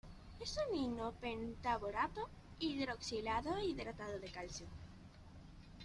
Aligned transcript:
Es 0.39 0.57
un 0.67 0.75
ino-pentaborato 0.79 2.27
hidroxilado 2.57 3.55
e 3.57 3.65
hidratado 3.67 4.17
de 4.19 4.31
calcio. 4.31 4.65